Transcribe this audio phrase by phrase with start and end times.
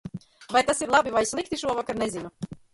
[0.55, 2.35] Vai tas ir labi vai slikti šovakar nezinu.